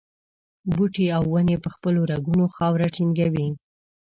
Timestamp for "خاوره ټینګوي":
2.55-3.47